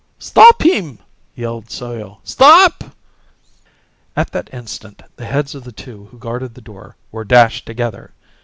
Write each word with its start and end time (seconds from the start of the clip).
"Stop 0.17 0.63
him!" 0.65 0.97
yelled 1.35 1.69
Soyo. 1.69 2.21
"Stop" 2.23 2.95
At 4.17 4.31
that 4.31 4.51
instant 4.51 5.03
the 5.17 5.25
heads 5.27 5.53
of 5.53 5.63
the 5.63 5.71
two 5.71 6.05
who 6.05 6.17
guarded 6.17 6.55
the 6.55 6.59
door 6.61 6.95
were 7.11 7.23
dashed 7.23 7.67
together. 7.67 8.09